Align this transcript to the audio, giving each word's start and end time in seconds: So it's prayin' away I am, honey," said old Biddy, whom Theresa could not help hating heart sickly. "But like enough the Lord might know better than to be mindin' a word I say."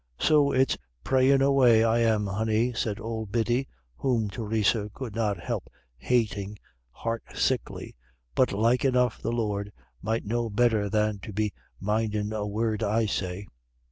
So 0.19 0.51
it's 0.51 0.79
prayin' 1.03 1.43
away 1.43 1.83
I 1.83 1.99
am, 1.99 2.25
honey," 2.25 2.73
said 2.73 2.99
old 2.99 3.31
Biddy, 3.31 3.67
whom 3.97 4.31
Theresa 4.31 4.89
could 4.95 5.13
not 5.13 5.37
help 5.37 5.69
hating 5.99 6.57
heart 6.89 7.21
sickly. 7.35 7.95
"But 8.33 8.51
like 8.51 8.83
enough 8.83 9.21
the 9.21 9.31
Lord 9.31 9.71
might 10.01 10.25
know 10.25 10.49
better 10.49 10.89
than 10.89 11.19
to 11.19 11.31
be 11.31 11.53
mindin' 11.79 12.33
a 12.33 12.47
word 12.47 12.81
I 12.81 13.05
say." 13.05 13.45